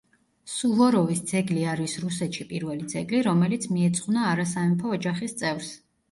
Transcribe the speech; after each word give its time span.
სუვოროვის 0.51 1.19
ძეგლი 1.31 1.65
არის 1.73 1.93
რუსეთში 2.05 2.45
პირველი 2.53 2.87
ძეგლი, 2.93 3.19
რომელიც 3.27 3.67
მიეძღვნა 3.75 4.23
არასამეფო 4.31 4.95
ოჯახის 4.97 5.37
წევრს. 5.43 5.69